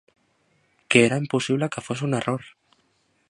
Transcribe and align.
Que 0.89 0.99
era 1.07 1.21
impossible 1.23 1.71
que 1.73 1.83
fos 1.87 1.99
un 2.07 2.11
error! 2.21 2.43